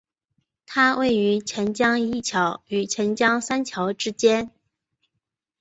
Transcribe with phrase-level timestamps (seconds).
[0.65, 4.49] 它位于钱江一桥与钱江三桥之间。